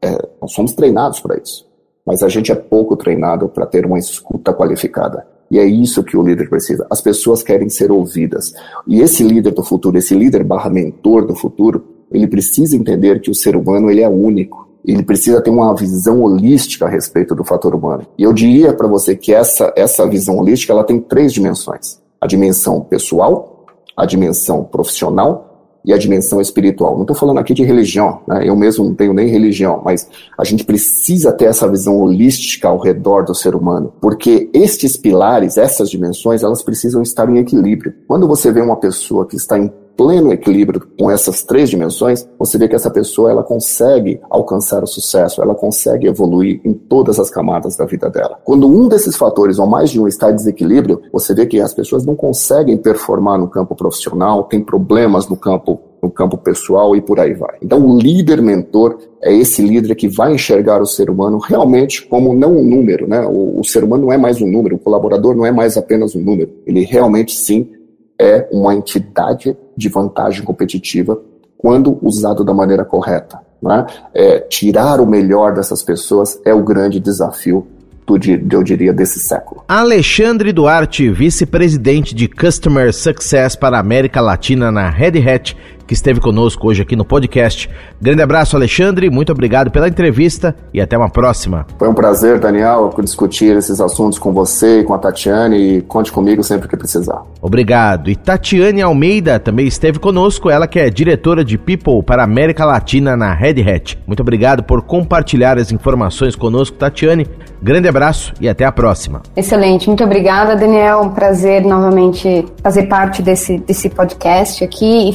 É, 0.01 0.17
nós 0.41 0.53
somos 0.53 0.73
treinados 0.73 1.19
para 1.19 1.37
isso. 1.37 1.65
Mas 2.05 2.21
a 2.21 2.29
gente 2.29 2.51
é 2.51 2.55
pouco 2.55 2.95
treinado 2.95 3.49
para 3.49 3.65
ter 3.65 3.85
uma 3.85 3.97
escuta 3.97 4.53
qualificada. 4.53 5.25
E 5.49 5.59
é 5.59 5.65
isso 5.65 6.03
que 6.03 6.17
o 6.17 6.23
líder 6.23 6.49
precisa. 6.49 6.85
As 6.89 7.01
pessoas 7.01 7.43
querem 7.43 7.69
ser 7.69 7.91
ouvidas. 7.91 8.53
E 8.87 9.01
esse 9.01 9.23
líder 9.23 9.51
do 9.51 9.63
futuro, 9.63 9.97
esse 9.97 10.15
líder 10.15 10.43
barra 10.43 10.69
mentor 10.69 11.25
do 11.25 11.35
futuro, 11.35 11.83
ele 12.11 12.27
precisa 12.27 12.75
entender 12.75 13.19
que 13.21 13.31
o 13.31 13.35
ser 13.35 13.55
humano 13.55 13.89
ele 13.89 14.01
é 14.01 14.09
único. 14.09 14.65
ele 14.87 15.01
precisa 15.01 15.41
ter 15.41 15.49
uma 15.49 15.73
visão 15.75 16.21
holística 16.21 16.85
a 16.85 16.89
respeito 16.89 17.33
do 17.33 17.43
fator 17.43 17.73
humano. 17.73 18.05
E 18.17 18.23
eu 18.23 18.31
diria 18.31 18.71
para 18.71 18.87
você 18.87 19.15
que 19.15 19.33
essa, 19.33 19.73
essa 19.75 20.07
visão 20.07 20.37
holística 20.37 20.71
ela 20.71 20.83
tem 20.83 20.99
três 20.99 21.33
dimensões: 21.33 21.99
a 22.21 22.27
dimensão 22.27 22.81
pessoal, 22.81 23.54
a 23.95 24.05
dimensão 24.05 24.63
profissional 24.63 25.55
e 25.85 25.93
a 25.93 25.97
dimensão 25.97 26.41
espiritual. 26.41 26.95
Não 26.95 27.03
estou 27.03 27.15
falando 27.15 27.37
aqui 27.37 27.53
de 27.53 27.63
religião, 27.63 28.21
né? 28.27 28.47
eu 28.47 28.55
mesmo 28.55 28.85
não 28.85 28.95
tenho 28.95 29.13
nem 29.13 29.27
religião, 29.27 29.81
mas 29.85 30.09
a 30.37 30.43
gente 30.43 30.65
precisa 30.65 31.31
ter 31.31 31.45
essa 31.45 31.69
visão 31.69 31.97
holística 31.99 32.67
ao 32.67 32.79
redor 32.79 33.23
do 33.23 33.35
ser 33.35 33.55
humano, 33.55 33.93
porque 34.01 34.49
estes 34.51 34.97
pilares, 34.97 35.57
essas 35.57 35.89
dimensões, 35.89 36.41
elas 36.41 36.63
precisam 36.63 37.01
estar 37.01 37.29
em 37.29 37.37
equilíbrio. 37.37 37.93
Quando 38.07 38.27
você 38.27 38.51
vê 38.51 38.61
uma 38.61 38.77
pessoa 38.77 39.27
que 39.27 39.35
está 39.35 39.59
em 39.59 39.71
pleno 39.95 40.31
equilíbrio 40.31 40.87
com 40.99 41.09
essas 41.09 41.43
três 41.43 41.69
dimensões, 41.69 42.27
você 42.37 42.57
vê 42.57 42.67
que 42.67 42.75
essa 42.75 42.89
pessoa 42.89 43.31
ela 43.31 43.43
consegue 43.43 44.19
alcançar 44.29 44.83
o 44.83 44.87
sucesso, 44.87 45.41
ela 45.41 45.55
consegue 45.55 46.07
evoluir 46.07 46.61
em 46.63 46.73
todas 46.73 47.19
as 47.19 47.29
camadas 47.29 47.75
da 47.75 47.85
vida 47.85 48.09
dela. 48.09 48.39
Quando 48.43 48.67
um 48.67 48.87
desses 48.87 49.15
fatores 49.15 49.59
ou 49.59 49.67
mais 49.67 49.89
de 49.89 49.99
um 49.99 50.07
está 50.07 50.31
em 50.31 50.35
desequilíbrio, 50.35 51.01
você 51.11 51.33
vê 51.33 51.45
que 51.45 51.59
as 51.59 51.73
pessoas 51.73 52.05
não 52.05 52.15
conseguem 52.15 52.77
performar 52.77 53.39
no 53.39 53.47
campo 53.47 53.75
profissional, 53.75 54.43
tem 54.43 54.61
problemas 54.61 55.27
no 55.27 55.37
campo 55.37 55.79
no 56.05 56.11
campo 56.11 56.37
pessoal 56.37 56.95
e 56.95 57.01
por 57.01 57.19
aí 57.19 57.33
vai. 57.33 57.55
Então, 57.63 57.83
o 57.83 57.97
líder 57.97 58.39
mentor 58.39 58.99
é 59.23 59.33
esse 59.33 59.61
líder 59.61 59.95
que 59.95 60.07
vai 60.07 60.35
enxergar 60.35 60.79
o 60.79 60.85
ser 60.85 61.09
humano 61.09 61.39
realmente 61.39 62.05
como 62.05 62.31
não 62.33 62.57
um 62.57 62.63
número, 62.63 63.07
né? 63.07 63.25
O, 63.25 63.59
o 63.59 63.63
ser 63.63 63.83
humano 63.83 64.05
não 64.05 64.13
é 64.13 64.17
mais 64.17 64.39
um 64.39 64.47
número, 64.47 64.75
o 64.75 64.79
colaborador 64.79 65.35
não 65.35 65.45
é 65.45 65.51
mais 65.51 65.77
apenas 65.77 66.15
um 66.15 66.21
número. 66.21 66.51
Ele 66.65 66.85
realmente 66.85 67.35
sim 67.35 67.71
é 68.19 68.47
uma 68.51 68.73
entidade 68.73 69.55
de 69.75 69.89
vantagem 69.89 70.43
competitiva 70.43 71.19
quando 71.57 71.97
usado 72.01 72.43
da 72.43 72.53
maneira 72.53 72.85
correta. 72.85 73.39
Né? 73.61 73.85
É, 74.13 74.39
tirar 74.41 74.99
o 74.99 75.05
melhor 75.05 75.53
dessas 75.53 75.81
pessoas 75.81 76.39
é 76.45 76.53
o 76.53 76.63
grande 76.63 76.99
desafio 76.99 77.67
do, 78.05 78.19
eu 78.51 78.63
diria, 78.63 78.93
desse 78.93 79.19
século. 79.19 79.63
Alexandre 79.67 80.53
Duarte, 80.53 81.09
vice-presidente 81.09 82.13
de 82.13 82.27
Customer 82.27 82.93
Success 82.93 83.55
para 83.55 83.77
a 83.77 83.79
América 83.79 84.21
Latina 84.21 84.71
na 84.71 84.89
Red 84.89 85.27
Hat, 85.27 85.57
que 85.87 85.93
esteve 85.93 86.19
conosco 86.19 86.67
hoje 86.67 86.81
aqui 86.81 86.95
no 86.95 87.05
podcast. 87.05 87.69
Grande 88.01 88.21
abraço, 88.21 88.55
Alexandre, 88.55 89.09
muito 89.09 89.31
obrigado 89.31 89.71
pela 89.71 89.87
entrevista 89.87 90.55
e 90.73 90.81
até 90.81 90.97
uma 90.97 91.09
próxima. 91.09 91.65
Foi 91.77 91.87
um 91.87 91.93
prazer, 91.93 92.39
Daniel, 92.39 92.93
discutir 93.05 93.55
esses 93.55 93.79
assuntos 93.79 94.19
com 94.19 94.33
você 94.33 94.79
e 94.79 94.83
com 94.83 94.93
a 94.93 94.97
Tatiane 94.97 95.57
e 95.57 95.81
conte 95.81 96.11
comigo 96.11 96.43
sempre 96.43 96.67
que 96.67 96.75
precisar. 96.75 97.21
Obrigado. 97.41 98.09
E 98.09 98.15
Tatiane 98.15 98.81
Almeida 98.81 99.39
também 99.39 99.67
esteve 99.67 99.99
conosco, 99.99 100.49
ela 100.49 100.67
que 100.67 100.79
é 100.79 100.89
diretora 100.89 101.45
de 101.45 101.57
People 101.57 102.03
para 102.03 102.23
a 102.23 102.25
América 102.25 102.65
Latina 102.65 103.15
na 103.15 103.33
Red 103.33 103.61
Hat. 103.61 103.97
Muito 104.05 104.21
obrigado 104.21 104.63
por 104.63 104.81
compartilhar 104.81 105.57
as 105.57 105.71
informações 105.71 106.35
conosco, 106.35 106.77
Tatiane. 106.77 107.27
Grande 107.61 107.87
abraço 107.87 108.33
e 108.41 108.49
até 108.49 108.65
a 108.65 108.71
próxima. 108.71 109.21
Excelente, 109.35 109.87
muito 109.87 110.03
obrigada, 110.03 110.55
Daniel. 110.55 111.01
Um 111.01 111.09
prazer 111.09 111.63
novamente 111.63 112.45
fazer 112.61 112.83
parte 112.83 113.21
desse, 113.21 113.57
desse 113.59 113.89
podcast 113.89 114.63
aqui 114.63 115.09
e 115.09 115.13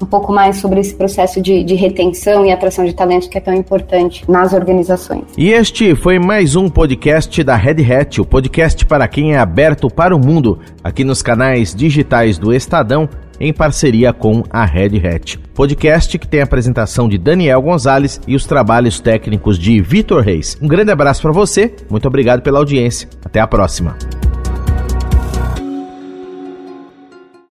um 0.00 0.06
pouco 0.06 0.32
mais 0.32 0.56
sobre 0.56 0.80
esse 0.80 0.94
processo 0.94 1.40
de, 1.40 1.64
de 1.64 1.74
retenção 1.74 2.44
e 2.44 2.52
atração 2.52 2.84
de 2.84 2.94
talentos 2.94 3.28
que 3.28 3.38
é 3.38 3.40
tão 3.40 3.54
importante 3.54 4.24
nas 4.28 4.52
organizações. 4.52 5.24
E 5.36 5.50
este 5.50 5.94
foi 5.94 6.18
mais 6.18 6.56
um 6.56 6.68
podcast 6.68 7.42
da 7.42 7.56
Red 7.56 7.84
Hat, 7.92 8.20
o 8.20 8.24
podcast 8.24 8.84
para 8.86 9.08
quem 9.08 9.34
é 9.34 9.38
aberto 9.38 9.88
para 9.88 10.14
o 10.14 10.18
mundo, 10.18 10.58
aqui 10.82 11.04
nos 11.04 11.22
canais 11.22 11.74
digitais 11.74 12.38
do 12.38 12.52
Estadão, 12.52 13.08
em 13.40 13.52
parceria 13.52 14.12
com 14.12 14.42
a 14.50 14.64
Red 14.64 15.00
Hat. 15.06 15.38
Podcast 15.54 16.18
que 16.18 16.28
tem 16.28 16.40
a 16.40 16.44
apresentação 16.44 17.08
de 17.08 17.18
Daniel 17.18 17.62
Gonzalez 17.62 18.20
e 18.26 18.34
os 18.34 18.44
trabalhos 18.44 19.00
técnicos 19.00 19.58
de 19.58 19.80
Vitor 19.80 20.22
Reis. 20.22 20.56
Um 20.60 20.68
grande 20.68 20.92
abraço 20.92 21.22
para 21.22 21.32
você, 21.32 21.74
muito 21.90 22.06
obrigado 22.06 22.42
pela 22.42 22.58
audiência. 22.58 23.08
Até 23.24 23.40
a 23.40 23.46
próxima. 23.46 23.96